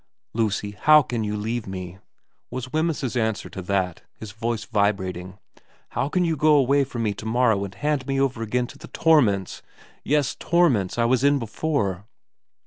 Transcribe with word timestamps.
'Lucy, 0.41 0.71
how 0.71 1.03
can 1.03 1.23
you 1.23 1.37
leave 1.37 1.67
me,' 1.67 1.99
was 2.49 2.73
Wemyss's 2.73 3.15
answer 3.15 3.51
to 3.51 3.61
that, 3.61 4.01
his 4.15 4.31
voice 4.31 4.65
vibrating,' 4.65 5.37
how 5.89 6.09
can 6.09 6.25
you 6.25 6.35
go 6.35 6.55
away 6.55 6.83
from 6.83 7.03
me 7.03 7.13
to 7.13 7.25
morrow 7.27 7.63
and 7.63 7.75
hand 7.75 8.07
me 8.07 8.19
over 8.19 8.41
again 8.41 8.65
to 8.65 8.79
the 8.79 8.87
torments 8.87 9.61
yes, 10.03 10.33
torments, 10.39 10.97
I 10.97 11.05
was 11.05 11.23
in 11.23 11.37
before 11.37 12.07